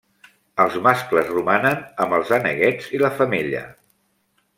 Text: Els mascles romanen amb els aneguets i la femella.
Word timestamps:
Els 0.63 0.77
mascles 0.85 1.29
romanen 1.33 1.83
amb 2.05 2.17
els 2.21 2.31
aneguets 2.39 2.89
i 2.99 3.03
la 3.03 3.13
femella. 3.21 3.63